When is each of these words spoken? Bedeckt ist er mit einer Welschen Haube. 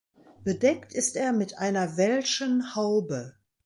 Bedeckt 0.43 0.95
ist 0.95 1.15
er 1.15 1.31
mit 1.31 1.59
einer 1.59 1.95
Welschen 1.95 2.73
Haube. 2.75 3.35